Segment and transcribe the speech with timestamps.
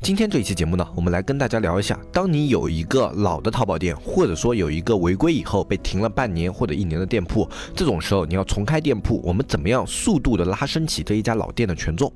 [0.00, 12.10] 今天这一期节目呢，我们来跟大家聊一下，当你有一个老的淘宝店，或者说有一个违规以后被停了半年或者一年的店铺，这种时候你要重开店铺，我们怎么样速度的拉升起这一家老店的权重？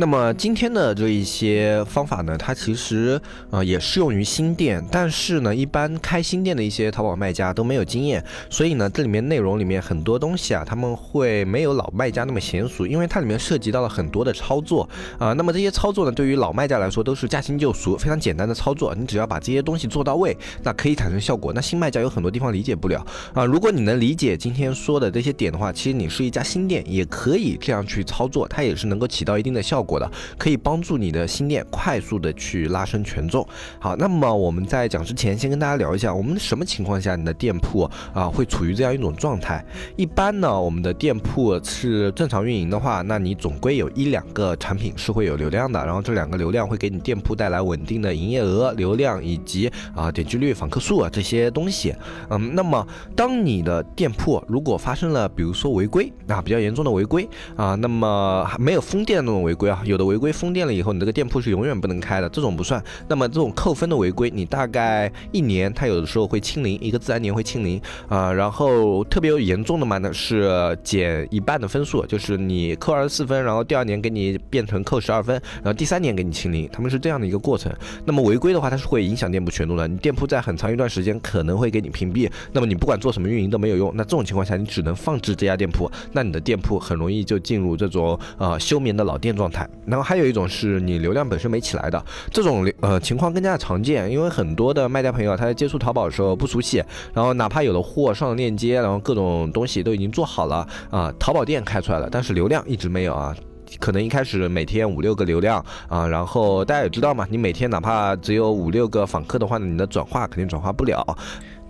[0.00, 15.34] 那么今天的这一些方法呢，它其实呃也适用于新店，但是呢，一般开新店的一些淘宝卖家都没有经验，所以呢，这里面内容里面很多东西啊，他们会没有老卖家那么娴熟，因为它里面涉及到了很多的操作啊。
[15.34, 21.52] 那么这些操作呢，对于老卖家来说都是驾轻就熟，非常简单的操作，你只要把这些东西做到位，那可以产生效果。
[21.52, 30.08] 那新卖家有很多地方理解不了啊，如果你能理解今天说的这些点的话，其实你是一家新店也可以这样去操作，它也是能够起到一定的效果过的。
[30.38, 33.46] 可以帮助你的新店快速的去拉升权重。
[33.78, 39.64] 好，那么我们在讲之前，先跟大家聊一下，我们什么情况下你的店铺啊会处于这样一种状态？
[39.96, 51.94] 一般呢，我们的店铺是正常运营的话，那你总归有一两个产品是会有流量的，然后这两个流量会给你店铺带来稳定的营业额、流量以及啊点击率、访客数啊这些东西。
[52.28, 62.82] 嗯，那么当你的店铺如果发生了比如说违规啊比较严重的违规啊，那么还没有封店那种违规啊，有的违规封店了以后，你这个店铺是永远不能开的，这种不算。
[63.08, 68.32] 那么这种扣分的违规，你大概一年，它有的时候会清零，一个自然年会清零啊。
[68.32, 77.72] 然后特别有严重的嘛呢，是减一半的分数，就是你扣二十四分，然后第二年给你变成扣十二分，然后第三年给你清零，他们是这样的一个过程。
[78.04, 83.92] 那么违规的话，它是会影响店铺权重的，你店铺在很长一段时间可能会给你屏蔽，那么你不管做什么运营都没有用。
[83.94, 89.59] 那这种情况下，你只能放置这家店铺，那你的店铺很容易就进入这种呃休眠的老店状态。
[89.86, 96.82] 然后还有一种是你流量本身没起来的这种呃情况更加的常见，因为很多的卖家朋友他在接触淘宝的时候不熟悉，
[97.12, 103.34] 然后哪怕有了货上了链接，然后各种东西都已经做好了啊，淘宝店开出来了，但是流量一直没有啊，
[103.78, 111.04] 可能一开始每天五六个流量啊，然后大家也知道嘛，你每天哪怕只有五六个访客的话呢，你的转化肯定转化不了。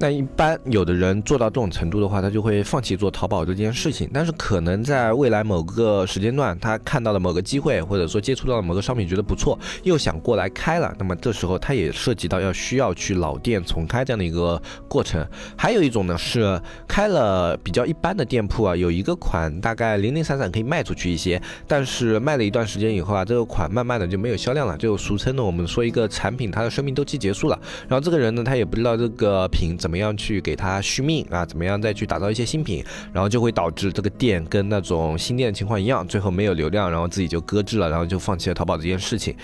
[0.03, 4.09] 那一般有的人做到这种程度的话，他就会放弃做淘宝这件事情。
[4.15, 10.91] 但是可能在未来某个时间段，他看到了某个机会，或者说接触到了某个商品觉得不错，又想过来开了。
[10.99, 15.23] 那么这时候他也涉及到要需要去老店重开这样的一个过程。
[15.55, 27.61] 还有一种呢是开了比较一般的店铺啊，有一个款大概零零散散可以卖出去一些，但是卖了一段时间以后啊，这个款慢慢的就没有销量了，就俗称的我们说一个产品它的生命周期结束了。
[27.87, 29.90] 然后这个人呢，他也不知道这个品怎。
[29.91, 31.45] 怎么样去给它续命啊？
[31.45, 39.35] 怎么样再去打造一些新品，然后就会导致这个店跟那种新店的情况一样，最后没有流量，然后自己就搁置了，然后就放弃了淘宝这件事情。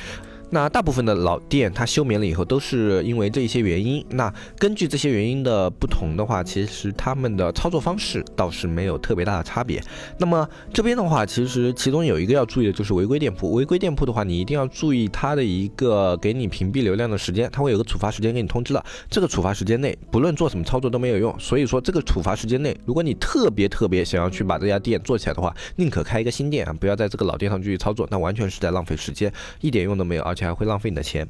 [0.48, 4.04] 那大部分的老店它休眠了以后，都是因为这一些原因。
[4.10, 9.82] 那根据这些原因的不同的话，其实他们的操作方式倒是没有特别大的差别。
[10.18, 13.52] 那么这边的话，其实其中有一个要注意的就是违规店铺。
[13.54, 18.84] 违规店铺的话，你一定要注意它的一个给你屏蔽流量的时间，它会有个处罚时间给你通知了。
[19.10, 21.34] 这个处罚时间内，不论做什么操作都没有用。
[21.40, 30.22] 所以说这个处罚时间内，如果你特别特别想要去把这家店做起来的话，宁可开一个新店啊，不要在这个老店上继续操作，那完全是在浪费时间，一点用都没有。
[30.22, 31.26] 啊而且还会浪费你的钱。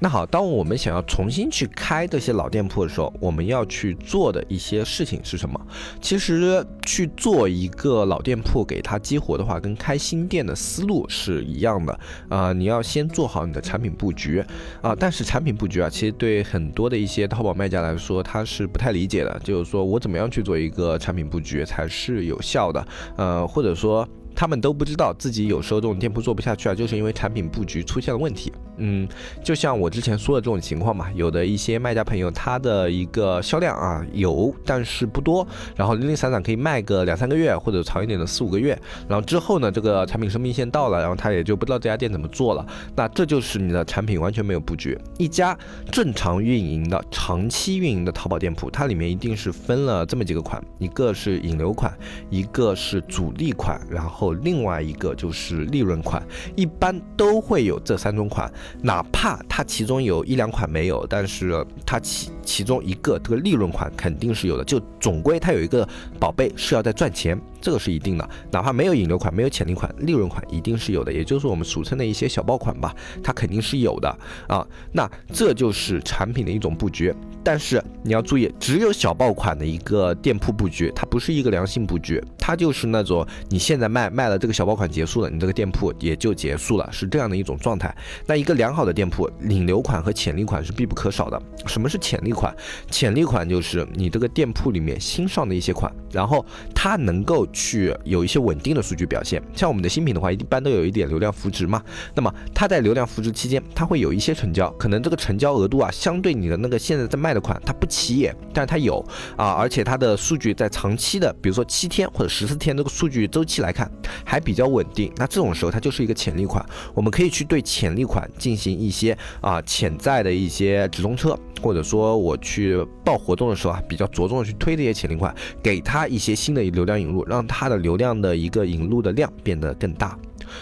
[0.00, 5.60] 那好，当我们想要重新去开这些老店铺的时候，我们要去做的一些事情是什么？
[6.00, 12.52] 其实去做一个老店铺给它激活的话，跟开新店的思路是一样的啊。
[12.52, 14.44] 你要先做好你的产品布局
[14.82, 14.92] 啊。
[14.98, 19.40] 但是产品布局啊，其实对很多的一些淘宝卖家来说，他是不太理解的。
[19.44, 22.84] 就是说我怎么样去做一个产品布局才是有效的？
[23.16, 24.08] 呃，或者说。
[24.38, 28.52] 他们都不知道自己有时候这种店铺做不下去啊，就是因为产品布局出现了问题。
[28.76, 29.08] 嗯，
[29.42, 42.64] 就像我之前说的这种情况嘛，有的一些卖家朋友，他的一个销量啊有，但是不多，然后零零散散可以卖个两三个月，或者长一点的四五个月，然后之后呢，这个产品生命线到了，然后他也就不知道这家店怎么做了。
[42.94, 44.96] 那这就是你的产品完全没有布局。
[45.18, 45.58] 一家
[45.90, 51.92] 正常运营的、长期运营的淘宝店铺，它里面一定是分了这么几个款，一个是引流款，
[52.30, 54.27] 一个是主力款，然后。
[54.32, 56.22] 另外一个就是利润款，
[56.56, 58.50] 一般都会有这三种款，
[58.82, 65.86] 哪怕它其中有一两款没有，但是它其其中一个这个利润款肯定是有的，就总归它有一个
[66.18, 68.26] 宝贝是要在赚钱，这个是一定的。
[68.50, 74.08] 哪怕没有引流款，没有潜力款，利润款一定是有的，也就是我们俗称的一些小爆款吧，它肯定是有的
[74.48, 74.66] 啊。
[74.90, 77.14] 那这就是产品的一种布局。
[77.44, 87.94] 但是你要注意，只有小爆款的一个店铺布局，它不是一个良性布局，它就是那种你现在卖卖了这个小爆款结束了，你这个店铺也就结束了，是这样的一种状态。
[88.26, 91.40] 那一个良好的店铺，引流款和潜力款是必不可少的。
[91.66, 92.54] 什么是潜力款？
[92.88, 99.42] 潜力款就是你这个店铺里面新上的一些款，然后它能够去有一些稳定的数据表现。
[99.56, 101.82] 像我们的新品的话，一般都有一点流量扶持嘛。
[102.14, 109.04] 那么它在流量扶持期间，它会有一些成交，可能这个成交额度啊，相对你的那个现在在卖的款，它不起眼，但是它有
[109.36, 113.90] 啊，而且它的数据在长期的，比如说七天或者十四天这个数据周期来看，
[114.24, 115.12] 还比较稳定。
[115.16, 116.64] 那这种时候它就是一个潜力款，
[116.94, 130.18] 我们可以去对潜力款进行一些啊潜在的一些直通车，或者说我我去报活动的时候啊，比较着重的去推这些潜力款，给他一些新的流量引入，让他的流量的一个引入的量变得更大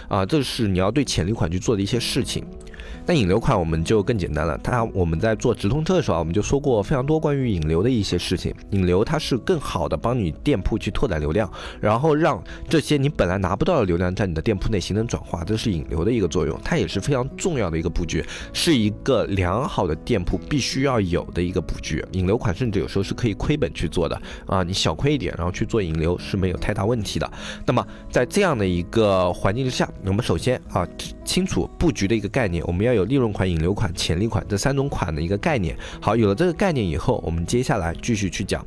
[0.07, 2.45] 啊，这是你要对潜力款去做的一些事情。
[3.07, 8.53] 那引流款我们就更简单了，它我们在做直通车的时候，我们就说过非常多关于引流的一些事情。
[8.71, 11.49] 引流它是更好的帮你店铺去拓展流量，
[11.81, 22.05] 然后让这些你本来拿不到的流量在你的店铺内形成转化，这是引流的一个作用，它也是非常重要的一个布局，是一个良好的店铺必须要有的一个布局。
[22.11, 27.33] 引流款甚至有时候是可以亏本去做的啊，你小亏一点，然后去做引流是没有太大问题的。
[27.65, 30.85] 那么在这样的一个环境之下，我们首先啊
[31.25, 32.96] 清楚布局的一个概念，我们要。
[32.97, 35.77] 有利润款、引流款、潜力款这三种款的一个概念。
[36.01, 38.67] 好，有了这个概念以后，我们接下来继续去讲。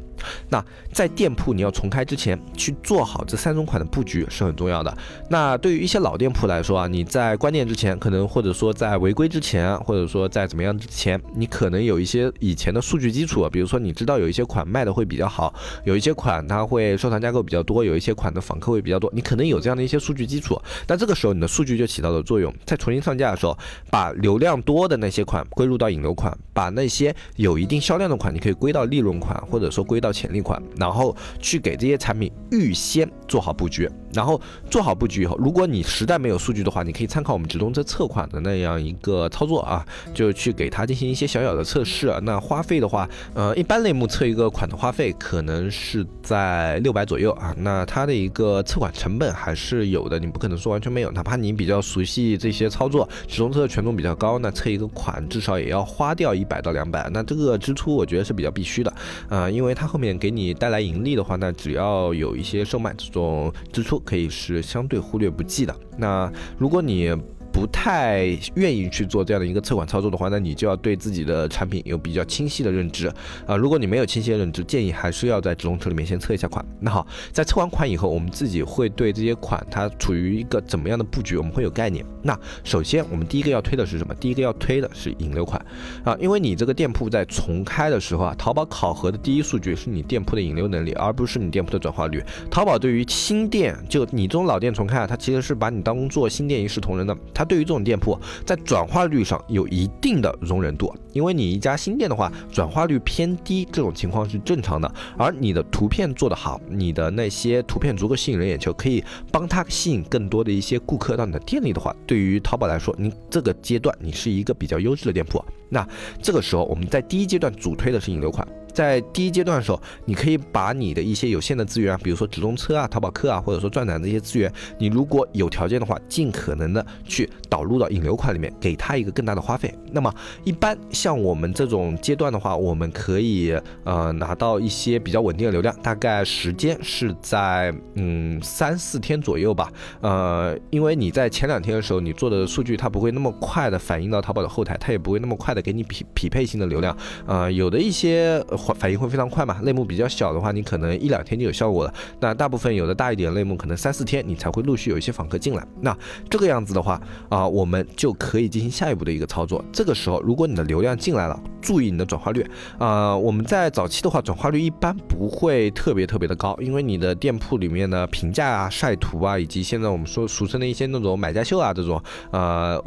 [0.50, 4.98] 那在店铺你要重开之前，去做好这三种款的布局是很重要的。
[5.30, 15.54] 那对于一些老店铺来说啊，你在关店之前，可能或者说在违规之前，或者说在怎么样之前，你可能有一些以前的数据基础，比如说你知道有一些款卖的会比较好，
[15.86, 20.60] 有一些款它会收藏加购比较多，有一些款的访客会比较多，你可能有这样的一些数据基础。
[20.86, 23.58] 但这个时候你的数据就起到了作用，在重新上架的时候，
[23.90, 30.09] 把流量多的那些款归入到引流款，把那些有一定销量的款，你可以归到利润款，或者说归到。
[30.12, 34.40] 潜力款，然后去给这些产品预先做好布局，然后
[34.70, 42.14] 做好布局以后，如果你实在没有数据的话，你可以参考我们直通车测款的那样一个操作啊，就去给它进行一些小小的测试。
[42.24, 47.54] 那花费的话，呃，一般类目测一个款的花费可能是在六百左右啊。
[47.58, 51.12] 那它的一个测款成本还是有的，你不可能说完全没有。
[51.12, 57.10] 哪怕你比较熟悉这些操作，直通车的权重比较高，那测一个款至少也要花掉一百到两百。
[57.12, 58.94] 那这个支出我觉得是比较必须的
[59.28, 65.76] 啊，因为它后面给你带来盈利的话，那只要有一些售卖这种支出，可以是相对忽略不计的。
[65.98, 67.16] 那如果你
[67.52, 73.08] 不太愿意去做这样的一个测款操作的话，那你就要对自己的产品有比较清晰的认知
[73.46, 73.56] 啊。
[73.56, 76.64] 如果你没有清晰的认知，建议还是要在直通车里面先测一下款。
[76.80, 82.06] 那好，在测完款以后，我们自己会对这些款它处于一个怎么样的布局，我们会有概念。
[82.22, 84.14] 那首先，我们第一个要推的是什么？
[84.16, 85.64] 第一个要推的是引流款
[86.04, 92.24] 啊，因为你这个店铺在重开的时候啊，淘宝考核的第一数据是你店铺的引流能力，而不是你店铺的转化率。
[92.50, 97.50] 淘宝对于新店，就你这种老店重开啊，它其实是把你当做新店一视同仁的，它。
[97.50, 98.16] 对于这种店铺，
[98.46, 104.94] 在转化率上有一定的容忍度，因为你一家新店的话，转化率偏低，这种情况是正常的。
[105.18, 115.44] 而你的图片做得好，你的那些图片足够吸引人眼球，可以帮他吸引更多的一些顾客到你的店里的话，对于淘宝来说，你这个阶段你是一个比较优质的店铺。
[115.70, 115.84] 那
[116.22, 118.48] 这个时候，我们在第一阶段主推的是引流款。
[118.74, 129.74] 在第一阶段的时候，你可以把你的一些有限的资源啊，比如说直通车啊、淘宝客啊，或者说转展这些资源，你如果有条件的话，尽可能的去导入到引流款里面，给他一个更大的花费。
[129.92, 130.14] 那么
[130.44, 139.72] 一般像我们这种阶段的话，我们可以呃拿到一些比较稳定的流量，大概时间是在嗯三四天左右吧。
[140.02, 146.96] 呃，因为你在前两天的时候，你做的数据它不会那么快的反映到淘宝的后台，它也不会那么快的给你匹匹配性的流量。
[147.26, 148.44] 呃，有的一些。
[148.78, 149.60] 反应会非常快嘛？
[149.64, 151.94] 类目比较小的话，你可能一两天就有效果了。
[152.20, 155.66] 那大部分有的大一点类目，可能三四天你才会陆续有一些访客进来。
[155.80, 155.98] 那
[156.30, 159.64] 这个样子的话啊，我们就可以进行下一步的一个操作。
[159.72, 162.46] 这个时候，如果你的流量进来了，注意你的转化率
[162.78, 163.16] 啊。
[163.16, 172.02] 我们在早期的话，转化率一般不会特别特别的高，因为你的店铺里面的评价啊、晒图啊，以及现在我们说俗称的一些那种买家秀啊这种
[172.32, 172.82] 呃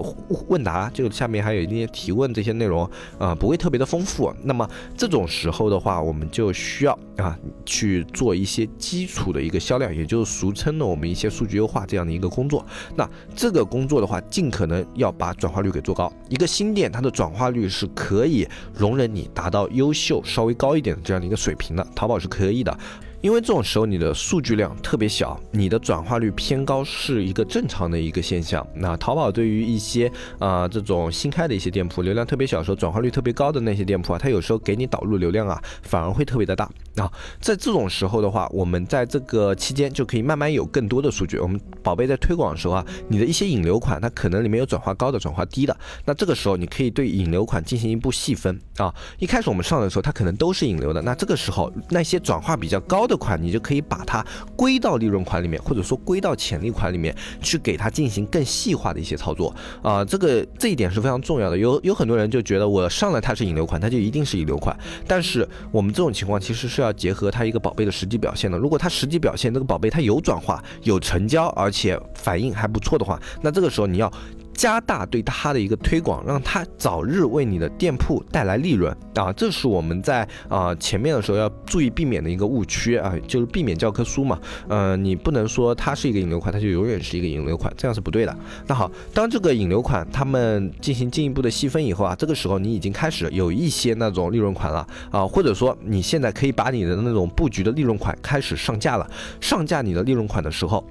[0.48, 2.88] 问答，就下面还有一些提问这些内容
[3.18, 4.32] 啊，不会特别的丰富。
[4.42, 5.61] 那么这种时候。
[5.62, 12.66] 后的话，我们就需要啊去做一些基础的一个销量，也就是俗称的我们一些数据优化这样的一个工作。
[12.96, 16.12] 那这个工作的话，尽可能要把转化率给做高。
[16.28, 22.76] 一个新店它的转化率是可以容忍你达到优秀稍微高一点的这样的一个水平的，淘宝是可以的。
[23.22, 28.66] 因为这种时候你的数据量特别小，你的转化率偏高是一个正常的一个现象。
[28.74, 30.10] 那淘宝对于一些
[30.40, 37.10] 啊这种新开的一些店铺，流量特别小的时候转化率特别高的那些店铺啊，它有时候给你导入流量啊，反而会特别的大啊。
[37.40, 41.38] 在这种时候的话，我们在这个期间就可以慢慢有更多的数据。
[41.38, 45.76] 我们宝贝在推广的时候啊，你的一些引流款，它可能里面有转化高的、转化低的。
[46.04, 48.92] 那这个时候你可以对引流款进行一步细分啊。
[49.20, 51.00] 一开始我们上的时候，它可能都是引流的。
[51.02, 53.11] 那这个时候那些转化比较高的。
[53.12, 54.24] 的款，你就可以把它
[54.56, 60.02] 归到利润款里面，或者说归到潜力款里面去，给它进行更细化的一些操作啊。
[60.02, 61.58] 这个这一点是非常重要的。
[61.58, 64.74] 有有很多人就觉得我上了它是引流款，它就一定是引流款。
[65.06, 68.56] 但是我们这种情况其实是要结合它一个宝贝的实际表现的。
[68.56, 74.10] 如果它实际表现这个宝贝它有转化、有成交，而且反应还不错的话，那这个时候你要。
[74.54, 79.32] 加大对它的一个推广，让它早日为你的店铺带来利润啊！
[79.32, 84.38] 这是我们在啊前面的时候要注意避免的一个误区啊，就是避免教科书嘛。
[84.68, 88.36] 嗯，你不能说它是一个引流款，它就永远是一个引流款，这样是不对的。
[88.66, 99.10] 那好，当这个引流款他们进行进一步的细分以后啊，这个时候你已经开始有一些那种利润款了啊，或者说你现在可以把你的那种布局的利润款开始上架了。
[99.40, 100.84] 上架你的利润款的时候，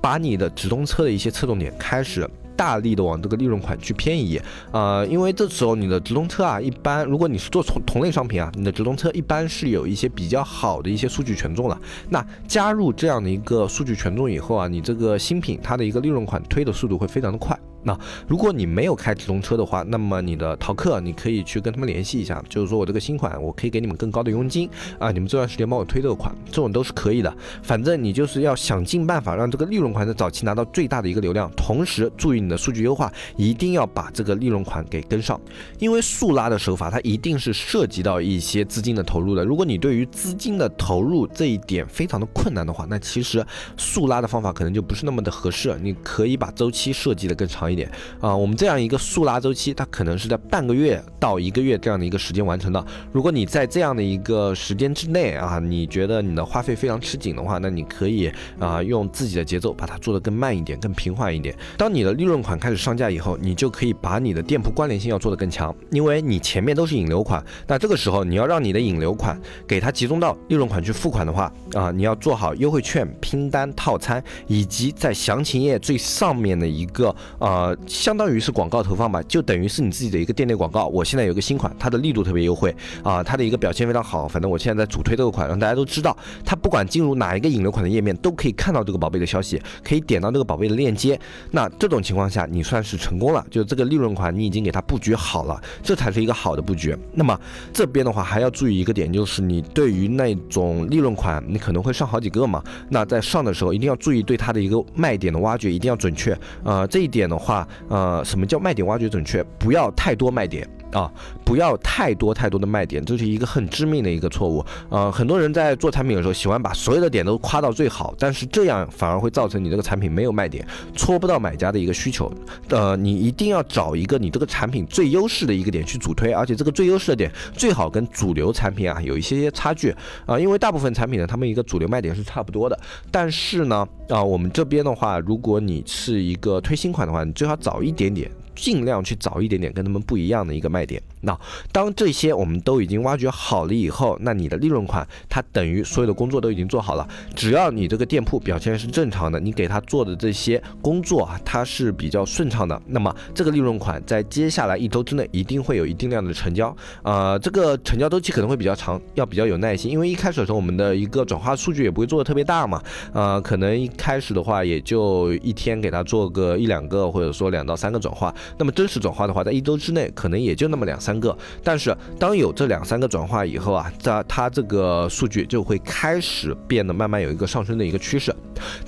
[0.00, 2.28] 把你的直通车的一些侧重点开始。
[2.56, 4.40] 大力的往这个利润款去偏移，
[4.72, 11.78] 啊，因为这时候你的直通车啊，一般如果你是做同同类商品啊，你的直通车一般是有一些比较好的一些数据权重了。
[12.08, 17.58] 那加入这样的一个数据权重以后啊，你这个新品它的一个利润款推的速度会非常的快。
[17.86, 27.32] 那如果你没有开直通车的话，那么你的淘客你可以去跟他们联系一下，就是说我这个新款我可以给你们更高的佣金啊，你们这段时间帮我推这个款，这种都是可以的。
[27.62, 35.40] 反正你就是要想尽办法让这个利润款在早期拿到最大的一个流量，同时注意你的数据优化，一定要把这个利润款给跟上。
[35.78, 39.44] 因为速拉的手法它一定是涉及到一些资金的投入的。
[39.44, 45.72] 如果你对于资金的投入这一点非常的困难的话，那其实速拉的方法可能就不是那么的合适。
[45.80, 47.75] 你可以把周期设计的更长一。
[47.76, 47.88] 点
[48.20, 52.84] 啊，我们这样一个速拉周期，它可能是在半个月到一个月这样的一个时间完成的。
[53.12, 61.54] 如果你在这样的一个时间之内啊，你觉得你的花费非常吃紧的话，那你可以啊用自己的节奏把它做得更慢一点，更平缓一点。
[61.76, 77.55] 当你的利润款开始上架以后，你就可以把你的店铺关联性要做得更强，因为你前面都是引流款，那这个时候你要让你的引流款给它集中到利润款去付款的话啊，你要做好优惠券、拼单、套餐，以及在详情页最上面的一个啊。
[77.56, 80.88] 呃，相当于是广告投放吧，就等于是你自己的一个店内广告。
[80.88, 84.28] 我现在有个新款，它的力度特别优惠啊，它的一个表现非常好。
[84.28, 91.18] 反正我现在在主推这个款，让大家都知道，它不管进入哪一个引流款的页面，都可以看到这个宝贝的消息，可以点到这个宝贝的链接。
[91.50, 96.94] 那这种情况下，你算是成功了，就这个利润款你已经给它布局好了，这才是一个好的布局。
[97.14, 97.40] 那么
[97.72, 102.62] 这边的话还要注意一个点，就是你对于那种利润款，你可能会上好几个嘛。
[102.90, 106.38] 那在上的时候一定要注意对它的一个卖点的挖掘，一定要准确。
[106.62, 107.66] 呃，这一点的话话。
[107.88, 109.44] 呃，什么叫卖点挖掘准确？
[109.58, 110.68] 不要太多卖点。
[110.92, 111.10] 啊，
[111.44, 114.64] 不要太多太多的卖点，这是一个很致命的一个错误。
[114.88, 122.32] 呃，很多人在做产品的时候，喜欢把所有的点都夸到最好，但是这样反而会造成你这个产品没有卖点，戳不到买家的一个需求。
[122.68, 132.78] 呃，你一定要找一个你这个产品最优势的一个点去主推，而且这个最优势的点最好跟主流产品啊有一些些差距啊，因为大部分产品呢，他们一个主流卖点是差不多的。
[133.10, 138.30] 但是呢，啊，我们这边的话，如果你是一个推新款的话，你最好早一点点。
[138.56, 141.00] 尽量去找一点点跟他们不一样的一个卖点。
[141.20, 141.38] 那
[141.70, 147.06] 当这些我们都已经挖掘好了以后，那你的利润款它等于所有的工作都已经做好了。
[147.34, 156.74] 只要你这个店铺表现是正常的，你给他做的这些工作啊，它是比较顺畅的，那么这个利润款在接下来一周之内一定会有一定量的成交。
[157.02, 162.80] 呃，这个成交周期可能会比较长，要比较有耐心，因为一开始的时候我们的一个转化数据也不会做的特别大嘛。
[163.12, 168.32] 呃，可能一开始的话也就一天给他做个一两个，或者说两到三个转化。
[168.58, 178.34] 那么真实转化的话，在一周之内可能也就那么两三个，但是当有这两三个转化以后啊，在它这个数据就会开始变得慢慢有一个上升的一个趋势。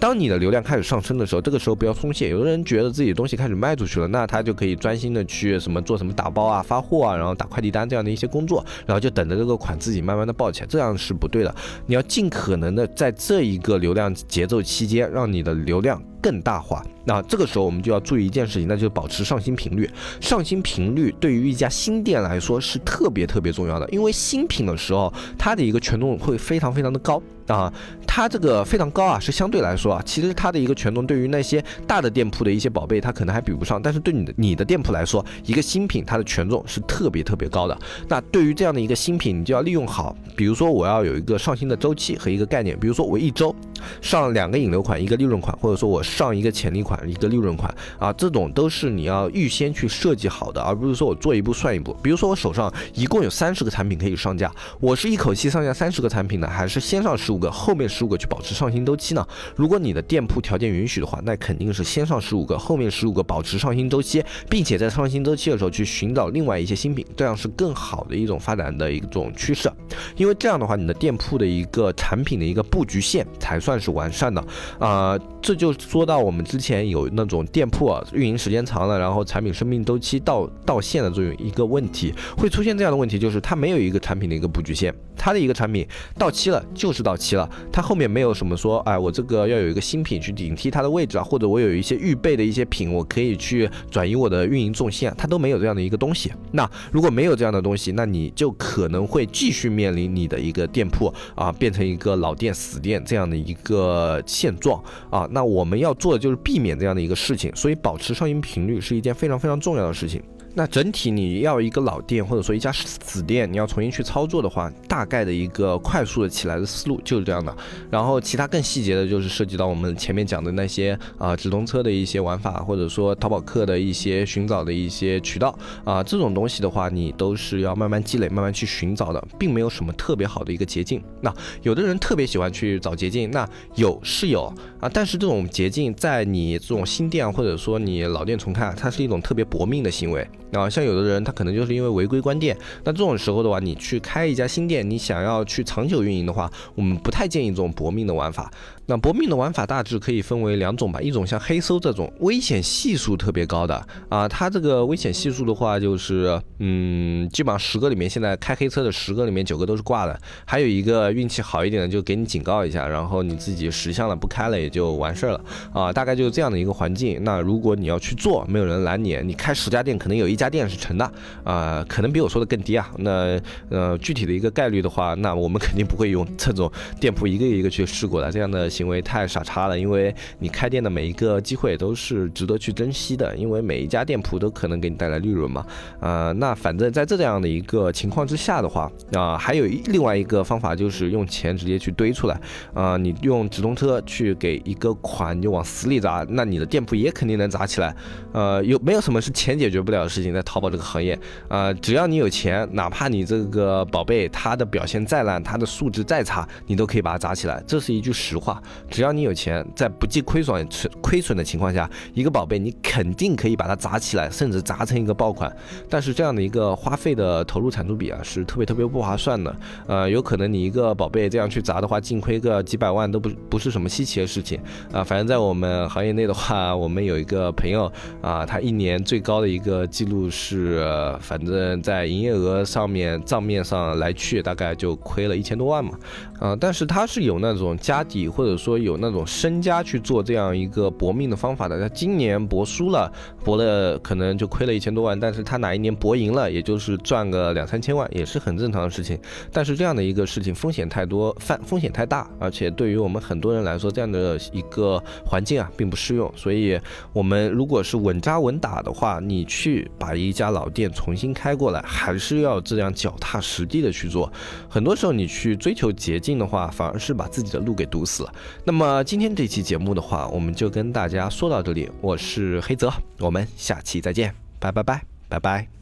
[0.01, 2.31] 当你的流量开始上升的时候，这个时候不要松懈。
[2.31, 11.55] 有的人觉得自己的东西开始卖出去了，那他就可以专心的去什么做什么打包啊、发货啊，然后打快递单这样的一些工作，然后就等着这个款自己慢慢的爆起来，这样是不对的。
[11.87, 16.03] 你要尽可能的在这一个流量节奏期间，让你的流量。
[16.21, 16.85] 更大化。
[17.05, 19.89] 那这个时候我们就要注意一件事情，那就是保持上新频率。
[20.21, 27.23] 上新频率对于一家新店来说是特别特别重要的，因为新品的时候，它的一个权重会非常非常的高
[27.55, 27.73] 啊。
[28.07, 33.81] 它这个非常高啊，是相对来说啊，其实它的一个权重对于那些大的店铺的一些宝贝，它可能还比不上。
[33.81, 37.79] 但是对你的你的店铺来说，一个新品它的权重是特别特别高的。
[38.09, 40.17] 那对于这样的一个新品，你就要利用好。
[40.35, 43.55] 比如说我要有一个上新的周期和一个概念，比如说我一周
[44.01, 46.99] 上两个引流款，一个利润款，或者说我上一个潜力款。
[47.09, 51.97] 一个利润款啊，这种都是你要预先去设计好的，而不是说我做一步算一步。
[52.03, 59.27] 比如说我手上一共有三十个产品可以上架，我是一口气上架三十个产品呢，还是先上十五个，后面十五个去保持上新周期呢？
[59.55, 69.71] 如果你的店铺条件允许的话，那肯定是先上十五个，后面十五个保持上新周期，并且在上新周期的时候去寻找另外一些新品，这样是更好的一种发展的一种趋势。
[70.17, 74.45] 因为这样的话，你的店铺的一个产品的一个布局线才算是完善的
[74.79, 75.19] 啊。
[75.41, 76.79] 这就说到我们之前。
[76.89, 96.33] 有那种店铺啊，运营时间长了，然后产品生命周期到到线的这种一个问题，会出现这样的问题，就是它没有一个产品的一个布局线，它的一个产品到期了就是到期了，它后面没有什么说，哎，我这个要有一个新品去顶替它的位置啊，或者我有一些预备的一些品，我可以去转移我的运营重心啊，它都没有这样的一个东西。
[96.53, 105.29] 那如果没有这样的东西，那你就可能会继续面临你的一个店铺啊，变成一个老店死店这样的一个现状啊。
[105.33, 106.79] 那我们要做的就是避免。
[106.79, 110.23] 这样的一个事情，所以保持上新频率是一件非常非常重要的事情。
[110.55, 117.57] 那整体你要一个老店或者说一家死店，你要重新去操作的话，大概的一个快速的起来的思路就是这样的。
[117.91, 131.01] 然后其他更细节的，就是涉及到我们前面讲的那些啊直通车的一些玩法，或者说淘宝客的一些寻找的一些渠道啊，这种东西的话，你都是要慢慢积累、慢慢去寻找的，并没有什么特别好的一个捷径。
[131.21, 140.27] 那有的人特别喜欢去找捷径，那有是有啊，但是这种捷径在你这种新店或者说你老店重开，它是一种特别搏命的行为。
[140.53, 148.51] 啊，像有的人他可能就是因为违规关店，那这种时候的话，你去开一家新店，你想要去长久运营的话，我们不太建议这种搏命的玩法。
[148.89, 165.41] 那搏命的玩法大致可以分为两种吧，一种像黑搜这种危险系数特别高的啊，它这个危险系数的话，就是嗯，基本上十个里面现在开黑车的十个里面九个都是挂的，还有一个运气好一点的就给你警告一下，然后你自己识相了不开了也就完事儿了
[165.75, 167.23] 啊，大概就是这样的一个环境。
[167.23, 171.13] 那如果你要去做，没有人拦你，你开十家店可能有一家店是成的
[171.45, 172.91] 啊，可能比我说的更低啊。
[172.97, 178.67] 那呃具体的一个概率的话，那我们肯定不会用这种店铺一个一个去试过的这样的。
[178.79, 185.67] 行为太傻叉了，因为你开店的每一个机会都是值得去珍惜的，因为每一家店铺都可能给你带来利润嘛。
[185.99, 192.41] 呃，那反正在这样的一个情况之下的话，啊，还有另外一个方法就是用钱直接去堆出来，
[192.73, 197.93] 啊，你用直通车去给一个款你就往死里砸，那你的店铺也肯定能砸起来。
[198.33, 200.33] 呃，有没有什么是钱解决不了的事情？
[200.33, 208.63] 在淘宝这个行业，啊，只要你有钱，哪怕你这个宝贝它的表现再烂，它的素质再差，你都可以把它砸起来，这是一句实话。
[208.91, 210.67] 只要你有钱，在不计亏损、
[211.01, 215.55] 亏损的情况下，一个宝贝你肯定可以把它砸起来，甚至砸成一个爆款。
[215.89, 219.55] 但是这样的一个花费的投入产出比啊，是特别特别不划算的。
[219.87, 224.59] 呃，有可能你一个宝贝这样去砸的话，净亏个几百万都不不是什么稀奇的事情
[224.93, 225.05] 啊。
[225.05, 230.85] 反正在我们行业内的话，我们有一个朋友啊，他一年最高的一个记录是，
[231.21, 235.93] 反正在营业额上面账面上来去，大概就亏了一千多万嘛。
[236.39, 243.11] 啊，但是他是有那种家底或者说有那种身家去做这样一个搏命的方法的，他今年搏输了，
[243.45, 249.19] 搏了可能就亏了一千多万，但是他哪一年搏赢了，也就是赚个两三千万，也是很正常的事情。
[249.53, 256.31] 但是这样的一个事情风险太多，犯风险太大，而且对于我们很多人来说，这样的一个环境啊，并不适用。
[256.37, 256.79] 所以，
[257.13, 264.33] 我们如果是稳扎稳打的话，你去把一家老店重新开过来，还是要这样脚踏实地的去做。
[264.69, 268.33] 很多时候，你去追求捷径的话，反而是把自己的路给堵死了。
[268.65, 271.91] 那么今天这期节目的话，我们就跟大家说到这里。
[272.01, 275.78] 我是黑泽，我们下期再见，拜拜拜拜拜。